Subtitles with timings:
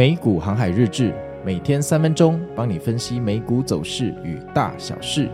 [0.00, 1.12] 美股航海日志，
[1.44, 5.28] 每天三分钟，帮你分析美股走势与大小事。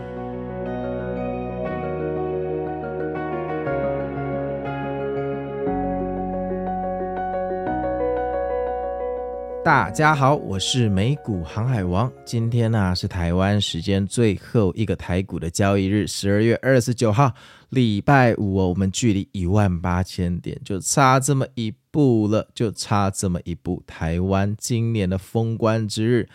[9.67, 12.09] 大家好，我是美股航海王。
[12.23, 17.33] 今天呢、是台湾时间最后一个台股的交易日，十二月二十九号。
[17.71, 23.83] 礼拜五哦，我们距离一万八千点就差这么一步了，就差这么一步。
[23.85, 26.29] 台湾今年的封关之日，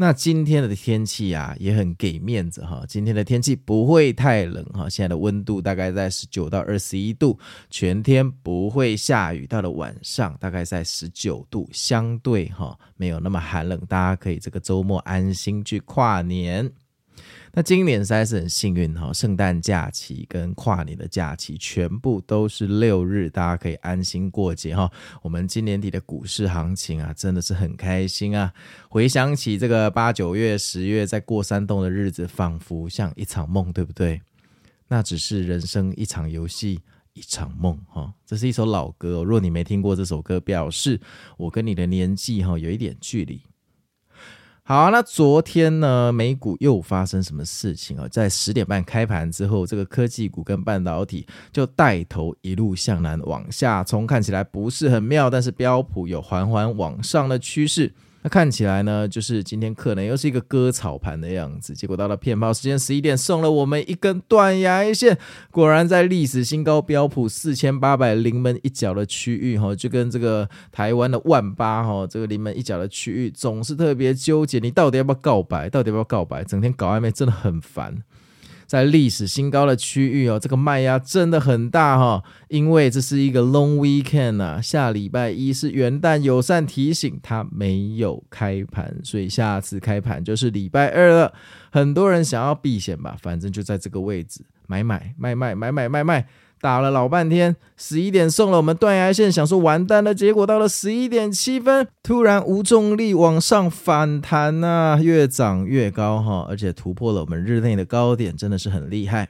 [0.00, 2.84] 那今天的天气啊也很给面子哈。
[2.86, 7.36] 今天的天气不会太冷哈，现在的温度大概在十九到二十一度，
[7.68, 16.70] 全天不会下雨，到了晚上大概在十九度，相对哈没有那么寒冷，大家可以这个周末安心去跨年。
[17.58, 24.88] 那今年实在是很幸运哈，圣诞假期跟跨年的假期全部都是六日，大家可以安心过节哈。
[25.22, 28.54] 我们今年底的股市行情啊，真的是很开心啊！
[28.88, 34.22] 回想起这个八九月、十月在过山洞的日子，仿佛像一场梦，对不对？
[34.86, 36.78] 那只是人生一场游戏，
[37.14, 38.14] 一场梦哈。
[38.24, 41.00] 这是一首老歌哦，若你没听过这首歌，表示
[41.36, 43.42] 我跟你的年纪哈有一点距离。
[44.68, 48.06] 好，那昨天呢，美股又发生什么事情啊？
[48.06, 57.94] 在十点半开盘之后，这个科技股跟半导体就带头一路向南往下冲，看起来不是很妙，但是标普有缓缓往上的趋势。
[58.28, 61.74] 看起来呢，就是今天可能又是一个割草盘的样子。
[61.74, 65.16] 结果到了骗炮时间十一点，送了我们一根断崖一线。
[65.50, 74.58] 果然在历史新高标普四千八百临门一脚的区域，哈，就跟这个台湾的万八，哈，这个临门一脚的区域总是特别纠结。
[74.58, 75.70] 你到底要不要告白？
[75.70, 76.44] 到底要不要告白？
[76.44, 78.02] 整天搞暧昧真的很烦。
[78.68, 91.32] 在历史新高的区域哦，这个卖压真的很大哈、因为这是一个 long weekend 啊，下礼拜一是元旦，友善提醒它没有开盘，所以下次开盘就是礼拜二了。
[91.70, 96.28] 很多人想要避险吧，反正就在这个位置买买卖卖买买卖卖。
[96.60, 109.28] 打了老半天，十一点送了我们断崖线，想说完蛋了，结果到了十一点七分，突然无重力往上反弹啊，越涨越高哈，而且突破了我们日内的高点，真的是很厉害。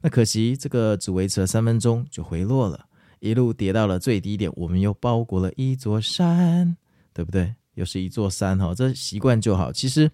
[0.00, 2.86] 那可惜这个只维持了三分钟就回落了，
[3.20, 6.76] 一路跌到了最低点，我们又包裹了一座山，
[7.12, 7.54] 对不对？
[7.74, 9.72] 又是一座山哈，这习惯就好。
[9.72, 10.10] 其实。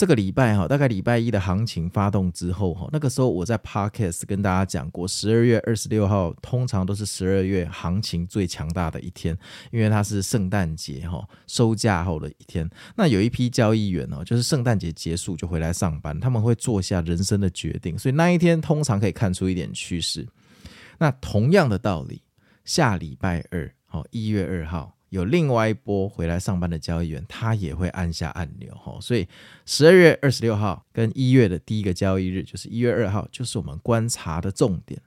[0.00, 9.36] 这个礼拜哈，大概礼拜一的行情发动之后哈，那个时候我在 Podcast 跟大家讲过，十二月二十六号通常都是十二月行情最强大的一天，
[9.70, 12.66] 因为它是圣诞节哈收假后的一天。
[12.96, 20.26] 那有一批交易员哦，就是圣诞节结束就回来上班，他们会做下人生的决定，所以那一天通常可以看出一点趋势。
[20.96, 22.22] 那同样的道理，
[22.64, 24.96] 下礼拜二哦，一月二号。
[25.10, 29.28] 有另外一波回来上班的交易员，他也会按下按钮哈，所以
[29.66, 35.00] 十二月二十六号跟一月的第一个交易日，就是一月二号，就是我们观察的重点。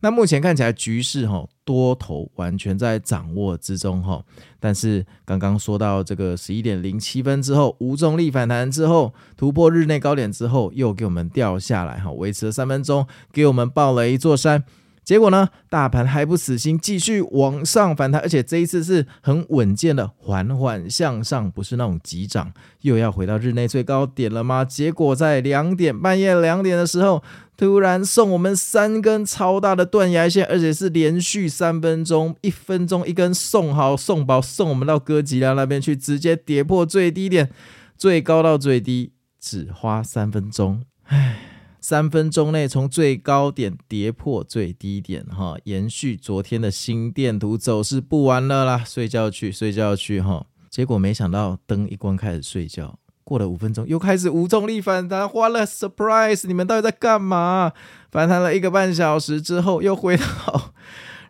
[0.00, 4.22] 那目前看起来局势哈，多头完全在掌握之中哈，
[4.60, 14.64] 但是刚刚说到这个十一点零七分之后，无重力反弹之后，突破日内高点之后，又给我们掉下来哈，维持了三分钟，给我们爆了一座山。
[15.06, 24.64] 结果呢，大盘还不死心，继续往上反弹，而且这一次是很稳健的缓缓向上，不是那种急涨，又要回到日内最高点了吗？
[24.64, 27.22] 结果在两点，半夜两点的时候，
[27.56, 37.48] 突然送我们三根超大的断崖线，而且是连续三分钟，一分钟一根送好送饱，送我们到哥吉拉那边去，直接跌破最低点，
[37.96, 41.55] 最高到最低只花三分钟，唉。
[41.88, 50.44] 三分钟内从最高点跌破最低点，哈，延续昨天的心电图走势，不玩了啦，睡觉去，睡觉去，哈。
[50.68, 57.72] 结果没想到灯一关开始睡觉，过了五分钟又开始无重力反弹，花了 surprise，你们到底在干嘛？
[58.10, 60.72] 反弹了一个半小时之后又回到。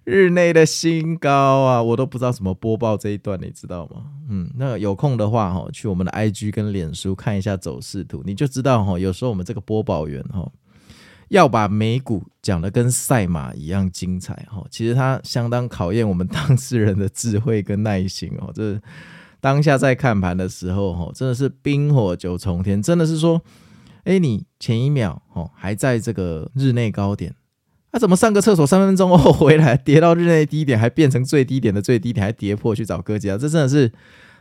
[0.06, 4.04] 日内的新高啊，我都不知道怎么播报这一段，你知道吗？
[4.28, 10.48] 嗯，那有空的话哈，去我们的 IG 跟脸书看一下走势图，你就知道哈，有时候我们这个播报员哈，
[11.27, 18.53] 要把美股讲的跟赛马一样精彩哈，其实它相当考验我们当事人的智慧跟耐心哦。
[18.54, 18.81] 这
[19.41, 23.42] 当下在看盘的时候哈，真的是冰火九重天，真的是说，
[24.04, 27.34] 哎，你前一秒哦还在这个日内高点。
[27.97, 33.39] 他怎么上个厕所三分钟后回来，跌到日内低点，还变成最低点的最低点，还跌破去找哥吉拉？
[33.39, 33.91] 这真的是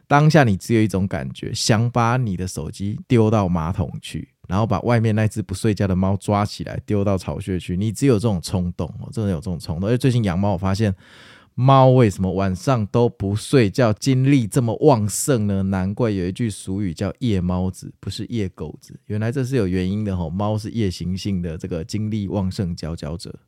[0.10, 7.78] 当下你只有一种感觉，想把你的手机丢到马桶去，然后把外面那只不睡觉的猫抓起来丢到巢穴去。
[7.78, 9.88] 你只有这种冲动哦，真的有这种冲动。
[9.88, 10.94] 而且最近养猫，我发现
[11.58, 15.64] 猫为什么晚上都不睡觉，精力这么旺盛呢？
[15.64, 19.00] 难怪有一句俗语叫“夜猫子”，不是夜狗子。
[19.06, 23.40] 原来这是有原因的吼，猫是夜行性的这个精力旺盛佼佼者。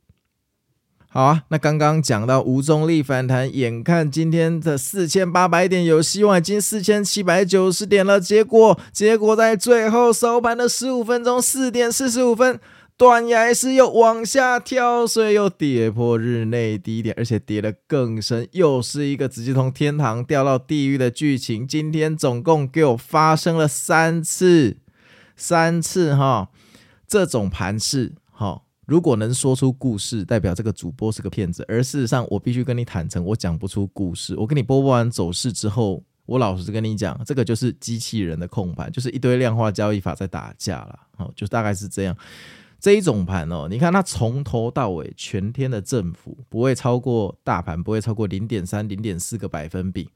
[1.10, 8.18] 好啊，那刚刚讲到无中力反弹，眼看今天的四千八百点有希望，已经四千七百九十点了。
[8.18, 12.60] 结果，结果在最后收盘的十五分钟，四点四十五分，
[12.98, 21.64] 断崖式又往下跳所以，又跌破日内低点，而且跌得更深，又是一个直接从天堂掉到地狱的剧情。
[21.64, 24.78] 今天总共给我发生了三次，
[25.36, 26.50] 三次哈，
[27.06, 28.62] 这种盘势哈。
[28.84, 31.64] 如果能说出故事，代表这个主播是个骗子。
[31.68, 34.34] 而事实上，我必须跟你坦诚，我讲不出故事。
[34.36, 40.98] 我跟你播报完走势之后，我老实跟你讲，这个就是机器人的控盘，就是一堆量化交易法在打架了。
[41.16, 42.16] 好，就大概是这样。
[42.80, 50.08] 这一种盘哦，你看它从头到尾全天的振幅不会超过大盘，不会超过零点三、零点四个百分比。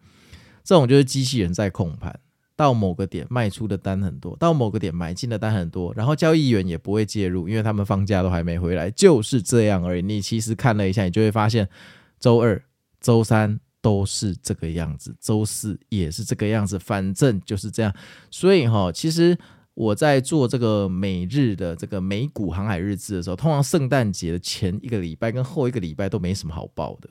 [0.64, 2.20] 这种就是机器人在控盘。
[2.54, 10.02] 到某个点卖出的单很多，到某个点买进的单很多，然后交易员也不会介入，因为他们放假都还没回来，就是这样而已。
[10.02, 11.68] 你其实看了一下，你就会发现，
[12.20, 12.62] 周二、
[13.00, 17.92] 周三都是这个样子，周四也是这个样子，反正就是这样。
[18.30, 19.36] 所以哈，其实
[19.74, 27.08] 我在做这个每日的这个美股航海日志的时候，通常圣诞节的前一个礼拜跟后一个礼拜都没什么好报的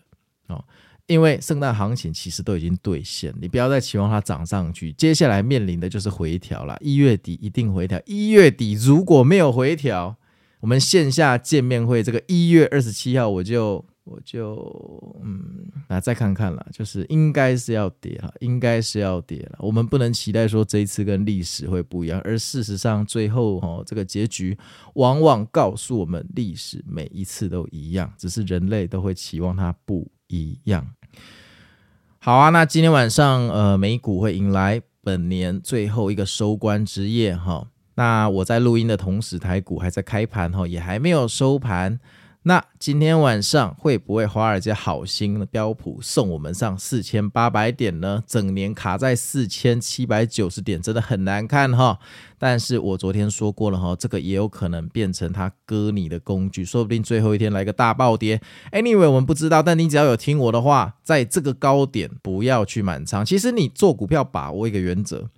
[0.47, 0.63] 哦。
[1.07, 4.93] 因为圣诞行情其实都已经兑现，你不要再期望它涨上去。
[4.93, 7.99] 接下来面临的就是回调了，一月底一定回调。
[8.05, 10.15] 一月底如果没有回调，
[10.61, 15.39] 我们线下见面会这个一月二十七号，我就我就嗯，
[15.87, 19.57] 那再看看了，就是应该是要跌了，应该是要跌了。
[19.59, 24.57] 我们不能期待说这一次跟历史会不一样，而事实上最后哦，这个结局
[24.95, 30.85] 往往告诉我们，历史每一次都一样，只是人类都会期望它不一样。
[32.19, 37.67] 好啊，那今天晚上呃，美股会迎来本年最后一个收官之夜哈。
[37.95, 41.99] 那我在录音的同时，台股还在开盘哈，也还没有收盘。
[42.43, 48.23] 那今天晚上会不会华尔街好心的标普送我们上四千八百点呢？
[48.25, 51.99] 整年卡在四千七百九十点，真的很难看哈。
[52.39, 58.41] 但是我昨天说过了哈，这个也有可能变成他割你的工具，说不定最后一天来个大暴跌。
[58.71, 63.23] Anyway，我们不知道，但你只要有听我的话，在这个高点不要去满仓。
[63.23, 65.29] 其实你做股票把握一个原则，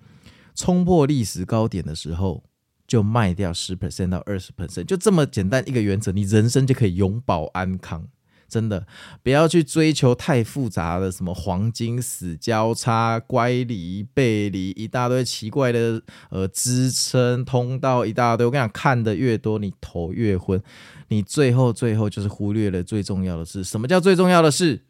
[0.56, 2.46] 冲破历史高点的时候。
[2.88, 8.08] 就卖掉十 percent 到二十 percent，就这么简单一个原则，你人生就可以永保安康。
[8.50, 8.86] 真的，
[9.24, 16.00] 不要去追求太复杂的什么黄金死交叉、乖离、背离，一大堆奇怪的
[16.30, 18.46] 呃支撑通道，一大堆。
[18.46, 20.62] 我跟你讲，看得越多，你头越昏。
[21.08, 24.84] 你最后最后就是忽略了最重要的是，什么叫最重要的是？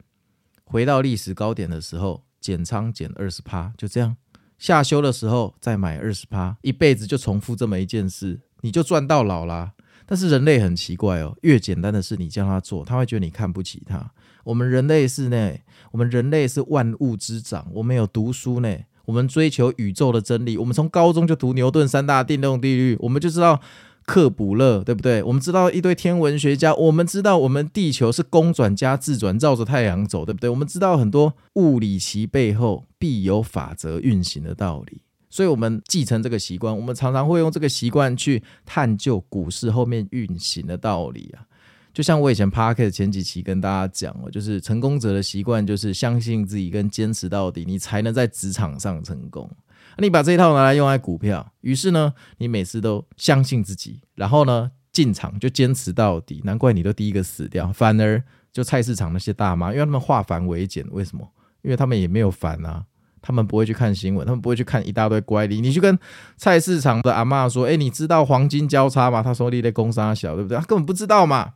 [0.66, 4.18] 回到历史高点的时候，减仓减二十趴，就这样。
[4.64, 9.74] 下修的时候再买二十趴，一辈子就重复这么一件事，你就赚到老啦。
[10.06, 14.12] 但是人类很奇怪哦，越简单的事你叫他做，他会觉得你看不起他。
[14.46, 15.52] 我们人类是呢，
[15.92, 18.74] 我们人类是万物之长，我们有读书呢，
[19.04, 23.60] 我们追求宇宙的真理，我们从高中就读牛顿三大定动定律，我们就知道。
[24.06, 25.24] 克卜勒，对不对？
[25.24, 30.50] 我们知道一堆天文学家，我们知道我们地球是公转加自转，绕着太阳走，对不对？
[30.50, 41.48] 我们知道很多物理其背后必有法则运行的道理，所以我们继承这个习惯，我们常常会用这个习惯去探究股市后面运行的道理啊。
[41.94, 49.48] 就像我以前 Podcast 前几期跟大家讲了，就是成功者的习惯就是相信自己跟坚持到底，你才能在职场上成功。
[49.98, 57.72] 你把这一套拿来用在股票，于是呢，你每次都相信自己，然后呢，进场就坚持到底，难怪你都第一个死掉。
[57.72, 61.28] 反而就菜市场那些大妈，因为他们化繁为简，为什么？
[61.62, 62.84] 因为他们也没有烦啊，
[63.22, 65.62] 他们不会去看新闻，他们不会去看一大堆乖离。
[65.62, 65.98] 你去跟
[66.36, 69.24] 菜市场的阿嬷说，哎，你知道黄金交叉吗？
[69.24, 70.58] 他说你在工商小，对不对？
[70.58, 71.54] 他根本不知道嘛，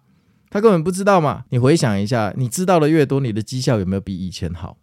[0.49, 1.43] 他根本不知道嘛。
[1.49, 4.77] 你回想一下，你知道的越多，你的绩效有没有比以前好？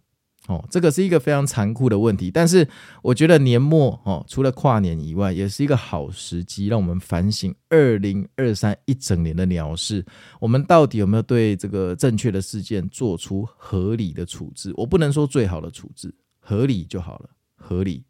[0.47, 2.67] 哦，这个是一个非常残酷的问题，但是
[3.01, 10.05] 我觉得年末哦，除了跨年以外，也是一个好时机，让我们反省二零二三一整年的鸟事，
[10.39, 14.71] 我们到底有没有对这个正确的事件做出合理的处置？
[14.75, 18.03] 我不能说最好的处置，合理就好了，合理。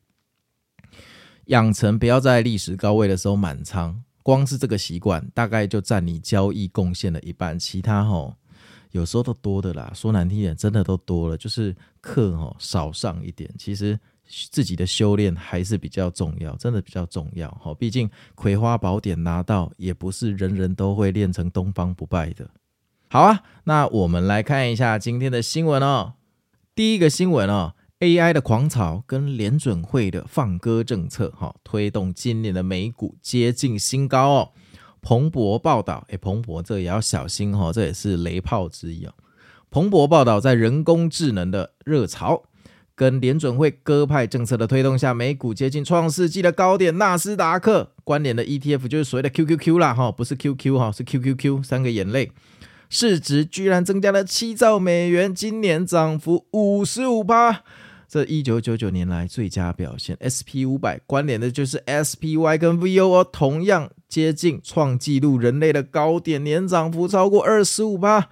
[1.45, 8.35] 养成不要在历史高位的时候满仓，光是这个习惯，大概就占你交易贡献的一半，其他吼。
[8.95, 11.35] 有时候都多的啦，说难听点，真的都多了。
[11.35, 13.99] 就是课哦少上一点，其实
[14.49, 17.73] 自己的修炼还是比较重要，真的比较重要哈。
[17.73, 22.49] 毕竟葵花宝典拿到，也不是人人都会练成东方不败的。
[23.09, 26.13] 好啊，那我们来看一下今天的新闻哦。
[26.73, 34.51] 第一个新闻哦，AI 的狂潮跟联准会的放鸽政策，哈，推动今年的美股接近新高哦。
[35.05, 39.13] 彭博报道，诶，彭博这也要小心哈，这也是雷炮之一哦。
[39.69, 42.41] 彭博报道，在人工智能的热潮
[42.95, 46.97] 跟联准会鸽派政策的推动下，美股接近创世纪的高点。
[46.97, 52.31] 纳斯达克关联的 ETF 就是所谓的 QQQ 啦，哈，不是 QQ 哈，是 QQQ 三个眼泪。
[52.89, 57.63] 市值居然增加了七兆美元，今年涨幅五十五趴，
[58.15, 60.17] 这一九九九年来最佳表现。
[60.23, 68.29] SP 五百关联的就是 SPY 跟 VOO，同样接近创纪录人类的高点，年涨幅超过二十五趴。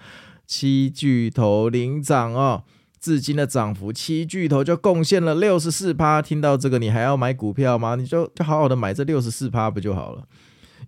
[0.47, 2.63] 七巨头领涨哦，
[2.97, 6.21] 至今的涨幅，七巨头就贡献了六十四趴。
[6.21, 7.95] 听到这个，你还要买股票吗？
[7.95, 10.23] 你就就好好的买这六十四趴不就好了？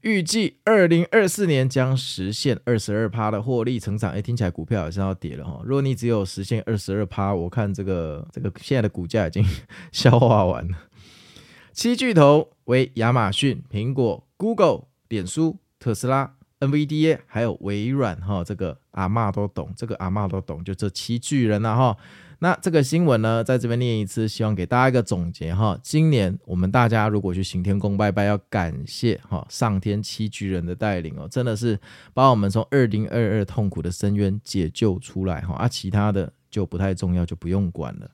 [0.01, 4.11] 预计二零二四年将实现二十二趴的获利成长。
[4.11, 5.61] 哎，听起来股票好像要跌了哈。
[5.63, 9.43] 如果你只有实现二十二趴，我看这个这个现在的股价已经
[9.91, 10.77] 消化完了。
[11.73, 18.43] 七巨头为亚马逊、苹果、Google、脸书、特斯拉、NVDA，还有微软哈。
[18.43, 21.97] 这个阿嬷都懂，这个阿嬷都懂，就这七巨人了哈。
[22.39, 25.79] 那这个新闻呢，在这边念一次，希望给大家一个总结哈。
[25.81, 31.79] 今年我们大家如果去行天宫拜拜，要感谢哈上天七巨人的带领哦，真的是
[32.13, 35.55] 把我们从二零二二痛苦的深渊解救出来哈。
[35.55, 38.11] 啊，其他的就不太重要，就不用管了。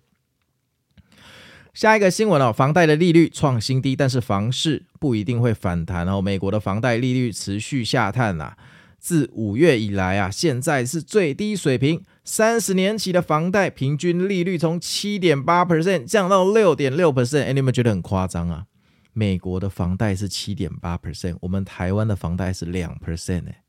[1.74, 6.22] 下一个新闻哦，房贷的利率创新低，但是房市不一定会反弹哦。
[6.22, 8.56] 美国的房贷利率持续下探呐。
[9.00, 12.04] 自五月以来啊，现在是最低水平。
[12.24, 17.46] 三十年期的房贷平均利率从七点八 percent 降到六点六 percent。
[17.46, 18.66] 哎，你们觉得很夸张啊？
[19.13, 23.63] 美国的房贷是七点八 percent，我们台湾的房贷是两 percent 哎，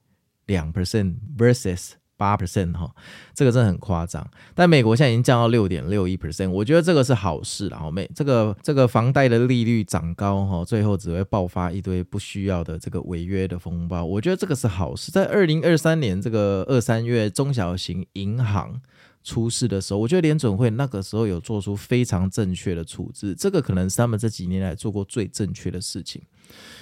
[0.46, 1.92] 两 percent versus。
[2.16, 2.90] 八 percent 哈，
[3.34, 4.26] 这个真的很夸张。
[4.54, 7.68] 但美国现在已经降到六点六一 percent，我觉得这个是好事。
[7.68, 14.04] 然后美这个这个房贷的利率涨高哈，最后只会爆发一堆不需要的这个违约的风暴。
[14.04, 15.10] 我觉得这个是好事。
[15.10, 18.80] 在二零二三年这个二三月中小型银行
[19.22, 23.34] 出事的时候，我觉得联准会那个时候有做出非常正确的处置。
[23.34, 26.20] 这个可能是他们这几年来做过最正确的事情。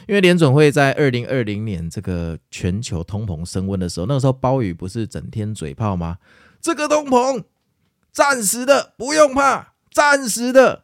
[0.09, 6.19] 因为联准会在二零二零年这个全球通膨升温的时候，那个时候鲍宇不是整天嘴炮吗？
[6.61, 7.45] 这个通膨
[8.11, 10.83] 暂时的，不用怕，暂时的，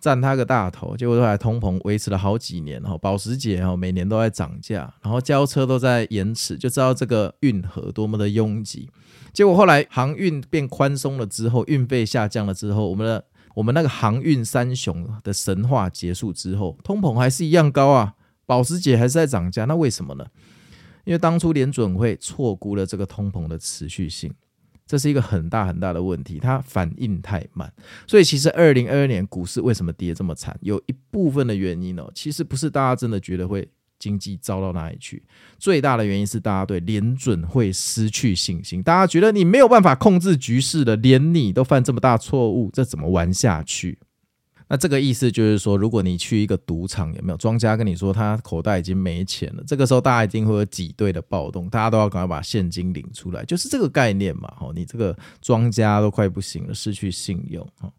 [0.00, 0.96] 占他个大头。
[0.96, 8.88] 结果后来通膨维持了好几年哈，保时捷哈每年都在涨价，然后交车都在延迟，就知道这个运河多么的拥挤。
[9.34, 13.22] 结果后来航运变宽松了之后，运费下降了之后，我们的
[13.54, 18.14] 我们那个航运三雄的神话结束之后，通膨还是一样高啊。
[18.46, 20.26] 保时捷还是在涨价，那为什么呢？
[21.04, 24.30] 因为当初联准会错估了这个通膨的持续性，
[24.86, 27.72] 这是一个很大很大的问题，它反应太慢。
[28.06, 30.54] 所以其实二零二二年股市为什么跌这么惨？
[30.60, 33.66] 有一部分的原因哦，其实不是大家真的觉得会
[34.04, 35.22] 经济糟到哪里去，
[35.58, 43.98] 最大的原因是大家对联准会失去信心，大家觉得你没有办法控制局势的，连你都犯这么大错误，这怎么玩下去？
[44.68, 49.64] 那这个意思就是说，如果你去一个赌场，有没有庄家跟你说他口袋已经没钱了？
[49.66, 54.52] 这个时候大家一定会有挤兑的暴动，大家都要赶快把现金领出来，就是这个概念嘛。
[54.60, 57.66] 哦，你这个庄家都快不行了，失去信用。
[57.80, 57.90] 哦，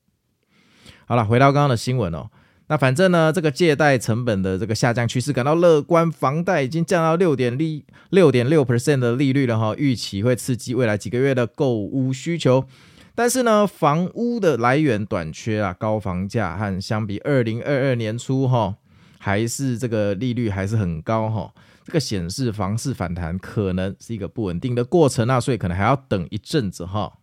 [1.08, 2.30] 好了，回到刚刚的新闻哦。
[2.67, 12.65] 那反正呢，这个借贷成本的这个下降趋势感到乐观，房贷已经降到六点利六点六 percent 的利率了哈，预期会刺激未来几个月的购屋需求。
[13.13, 18.75] 但是呢，房屋的来源短缺啊，高房价和相比二零二二年初哈，
[19.19, 21.53] 还是这个利率还是很高哈，
[21.86, 27.19] 这个显示房市反弹可能是一个不稳定的过程啊，所以可能还要等一阵子哈。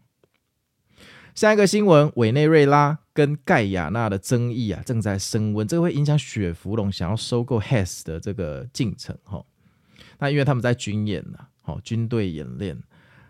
[1.35, 9.45] 下一个新闻，委内瑞拉跟盖亚那的争议啊正在升温，这个会影响雪佛龙想要收购 Hess 的这个进程哈。
[10.19, 12.83] 那因为他们在军演呢，好军队演练。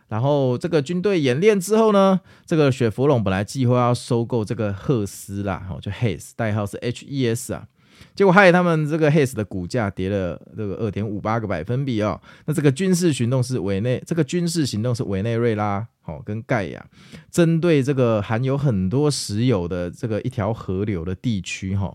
[0.09, 7.67] 然后这个军队演练之后呢，这个雪佛龙本来计划要收购这个赫斯啦，就 Hess 代号是 H E S 啊，
[8.15, 12.21] 结果害他们这个 Hes 的股价跌了这个二点五八个百分比哦。
[12.47, 16.87] 那这个军事行动是委内，这个军事行动是委内瑞拉哦跟盖亚
[17.31, 21.95] 针对这个含有很多石油的这个一条河流的地区哈。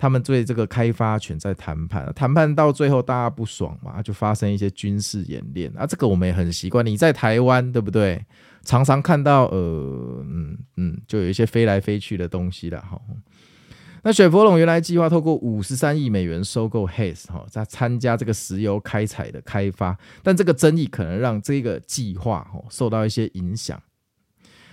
[0.00, 5.84] 他们对这个开发权在谈判，谈判到最后大家不爽嘛，就发生一些军事演练啊。
[5.84, 8.24] 这个我们也很习惯，你在台湾对不对？
[8.62, 13.00] 常常看到呃嗯嗯，就有一些飞来飞去的东西了哈。
[14.04, 23.82] 那雪佛龙原来计划透过五十三亿美元收购 Hays 哈，在参加这个石油开采的开发，但这个争议可能让这个计划哈受到一些影响。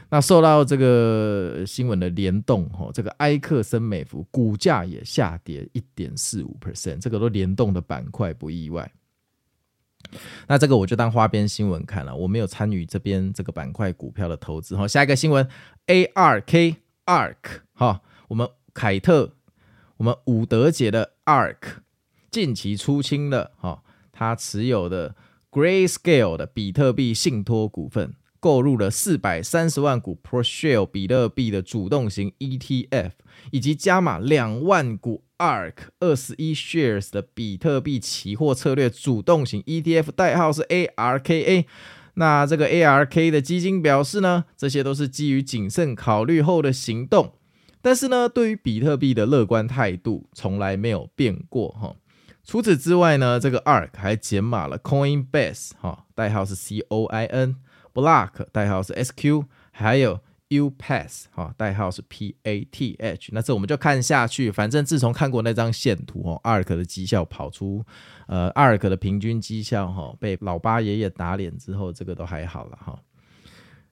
[0.10, 8.90] 那受到这个新闻的联动哈，这个埃克森美孚股价也下跌一点四五 percent，这个都联动的板块不意外。
[10.48, 14.88] 那这个我就当花边新闻看了，我没有参与这边这个板块股票的投资哈。
[14.88, 15.46] 下一个新闻
[15.88, 18.48] ，ARK ARK 哈，我们。
[18.76, 19.32] 凯特，
[19.96, 21.78] 我们伍德杰的 ARK
[22.30, 25.16] 近期出清了哈，他持有的
[25.50, 33.12] Grayscale 的比特币信托股份，购入了四百三十万股 ProShare 比特币的主动型 ETF，
[33.52, 41.66] 以及加码两万股 ARK 二十一 Shares 的比特币期货策略主动型 ETF，代号是 ARKA。
[42.16, 47.36] 那这个 ARK 的基金表示呢，这些都是基于谨慎考虑后的行动。
[47.86, 51.96] 但是呢，对于比特币的乐观态度从来没有变过哈。
[52.44, 62.66] 除此之外呢，这个 ARK 还减码了 Coinbase 哈，代号是 C O I N，Block 代号是 S Q，还有 Upath 哈，代号是 P A
[62.66, 63.30] T H。
[63.32, 67.86] 那这我们就看下去，反正自从看过那张线图哈，ARK 的绩效跑出，
[68.26, 72.98] 呃，ARK 的平均绩效哈被老八爷爷打脸之后，这个都还好了哈。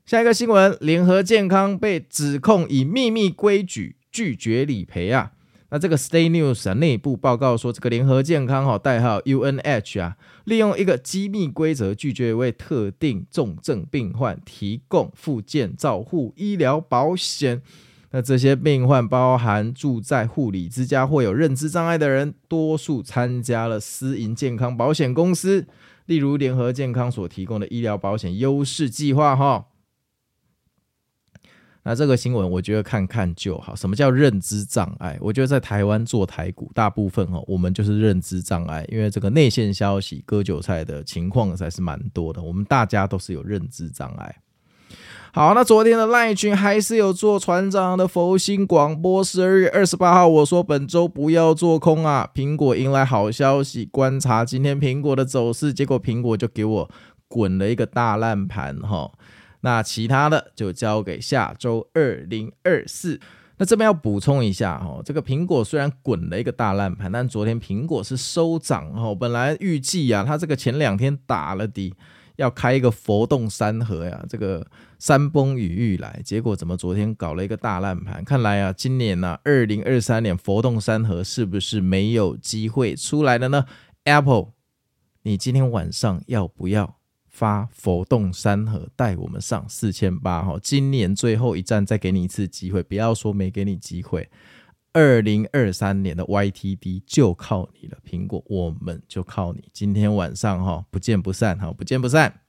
[0.05, 5.31] 下一个新闻，联合健康被指控以秘密规矩拒绝理赔啊。
[5.69, 17.61] 那这个 Stay News 啊，内部报告说，这个联合健康哈，代号 UNH 啊，利用一个机密规则拒绝为特定重症病患提供复健照护医疗保险。
[18.11, 25.65] 那这些病患包含住在护理之家或有认知障碍的人，多数参加了私营健康保险公司，
[26.07, 29.67] 例如联合健康所提供的医疗保险优势计划哈。
[31.85, 33.75] 那这个新闻，我觉得看看就好。
[33.75, 35.17] 什么叫认知障碍？
[35.19, 42.41] 我觉得在台湾做台股，大部分哈，我们就是认知障碍，因为这个内线消息割韭菜的情况才是蛮多的。
[42.41, 44.35] 我们大家都是有认知障碍。
[45.33, 49.23] 好，那昨天的赖群还是有做船长的佛心广播。
[49.23, 52.29] 十二月二十八号，我说本周不要做空啊。
[52.33, 56.89] 苹果迎来好消息，观察今天苹果的走势，结果苹果就给我
[57.27, 59.11] 滚了一个大烂盘哈。
[59.63, 63.19] 那其他的就交给下周二零二四。
[63.57, 69.15] 那这边要补充一下哦，这个苹果虽然滚了一个大烂盘，但昨天苹果是收涨哦。
[69.15, 71.93] 本来预计啊，它这个前两天打了底，
[72.35, 74.65] 要开一个佛动山河呀，这个
[74.97, 78.23] 山崩雨欲来，结果怎么昨天搞了一个大烂盘？
[78.25, 83.65] 看来啊，今年呢，二零二三年佛动山河是不是没有机会出来了呢
[84.05, 84.47] ？Apple，
[85.21, 86.97] 你今天晚上要不要？
[87.33, 94.29] 发佛动山河带我们上四千八哈，今年最后一站再给你一次机会，不要说没给你机会。
[94.93, 99.63] 二零二三年的 YTD 就靠你了，苹果，我们就靠你。
[99.73, 102.41] 今天晚上哈，不见不散哈，不见不散。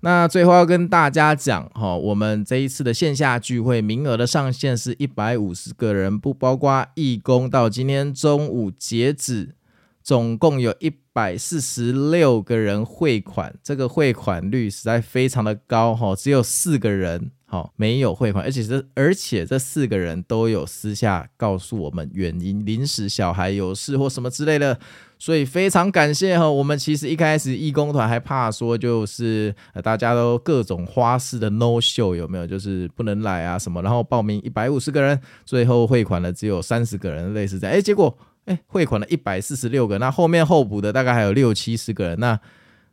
[0.00, 7.50] 那最后要跟大家讲哈，我们这一次的线下聚会名额的上限是一百五十个人，不包括义工。
[7.50, 9.56] 到今天中午截止，
[10.02, 10.90] 总共有一。
[11.16, 24.78] 百四十六个人汇款，这个汇款率实在非常的高哈，只有四个人哈没有汇款，而且这而且这四个人都有私下告诉我们原因，临时小孩有事或什么之类的，
[25.18, 26.50] 所以非常感谢哈。
[26.50, 38.18] 我们其实一开始义工团还怕说就是大家都各种花式的 no show 有没有，就是不能来啊什么，然后报名一百五十个人，最后汇款的只有三十个人，类似这样，哎，结果。
[38.46, 42.40] 哎，汇款了一百四十六个，那后面候补的大概还有六七十个人，那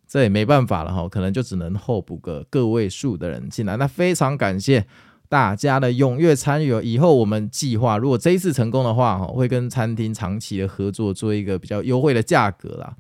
[0.07, 3.77] 这也没办法了哈，可能就只能候补个个位数的人进来。
[3.77, 4.85] 那非常感谢
[5.29, 12.95] 大家的踊跃参与哦，以后我们计划如果这一次成功的话，哈，会跟餐厅长期的合作，做一个比较优惠的价格啦。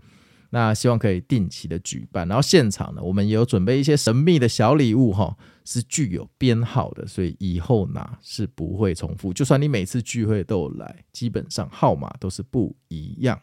[0.55, 5.35] 那希望可以定期的举办，然后现场呢，我们也有准备一些神秘的小礼物哈，
[5.65, 9.33] 是具有编号的，所以以后拿是不会重复。
[9.33, 13.41] 就算你每次聚会都有来，基本上号码都是不一样。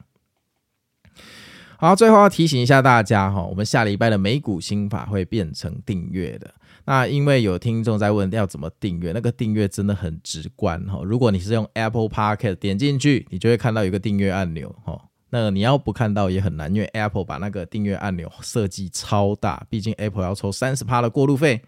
[1.79, 6.55] 好，最后要提醒一下大家哈，我们下礼拜的美股心法会变成订阅的。
[6.85, 11.03] 那因为有听众在问要怎么订阅，那个订阅真的很直观哈。
[11.03, 15.10] 如果你是用 Apple Podcast 点进去，你就会看到有一个订阅按钮哈。
[15.31, 21.62] 那你要不看到也很难，因为 Apple 把那个订阅按钮设计超大，毕竟 Apple 要抽三十趴的过路费。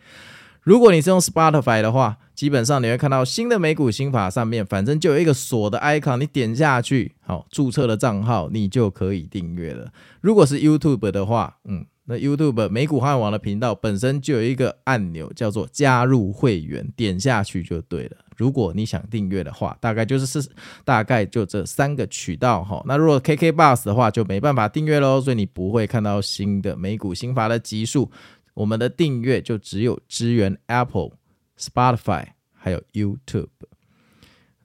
[0.62, 9.90] 如果你是用 Spotify 的话，基本上你会看到新的美股新法上面，反正就有一个锁的 icon，你点下去，好，注册了账号，你就可以订阅了。
[10.20, 18.16] 如果是 YouTube 的话，嗯，那 YouTube 美股汉网的频道本身就有一个按钮叫做加入会员，点下去就对了。
[18.36, 20.48] 如果你想订阅的话，大概就是是
[20.84, 22.82] 大概就这三个渠道哈。
[22.86, 28.10] 那如果 KKBus 的话就没办法订阅喽，所以你不会看到新的美股新法的集数。
[28.54, 31.12] 我们的订阅就只有支援 Apple、
[31.56, 33.48] Spotify 还有 YouTube。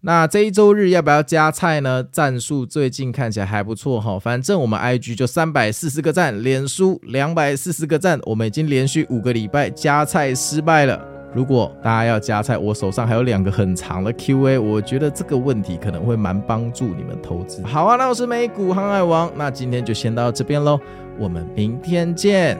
[0.08, 2.02] 那这一周日要不要加菜呢？
[2.10, 10.98] 赞数最近看起来还不错哈，反正我们 IG 就三百四十个赞，脸书两百四十个赞，我们已经连续五个礼拜加菜失败了。
[11.36, 17.62] 如果大家要加菜，我手上还有两个很长的 QA，我觉得这个问题可能会蛮帮助你们投资。
[17.64, 20.80] 好啊，那我是美股航海王，那今天就先到这边喽，
[21.20, 22.58] 我们明天见。